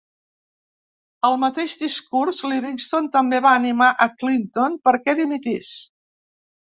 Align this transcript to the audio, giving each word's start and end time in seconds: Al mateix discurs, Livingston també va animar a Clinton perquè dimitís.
Al 1.29 1.35
mateix 1.43 1.75
discurs, 1.81 2.41
Livingston 2.53 3.11
també 3.17 3.43
va 3.47 3.53
animar 3.61 3.91
a 4.07 4.09
Clinton 4.23 4.83
perquè 4.89 5.17
dimitís. 5.21 5.71